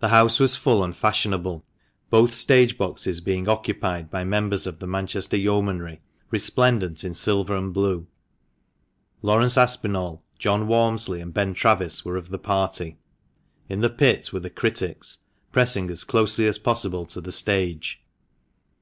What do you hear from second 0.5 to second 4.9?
full and fashionable, both stage boxes being occupied by members of the